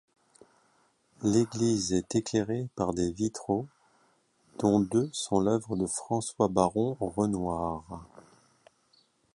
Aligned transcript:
L'église 1.21 1.93
est 1.93 2.15
éclairée 2.15 2.67
par 2.75 2.95
des 2.95 3.11
vitraux, 3.11 3.67
dont 4.57 4.79
deux 4.79 5.11
sont 5.13 5.39
l'œuvre 5.39 5.75
de 5.77 5.85
François 5.85 6.47
Baron-Renouard. 6.47 7.85